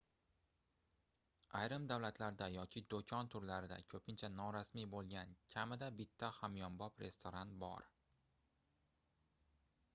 [1.57, 7.89] ayrim davlatlarda yoki doʻkon turlarida koʻpincha norasmiy boʻlgan kamida bitta hamyonbop restoran bor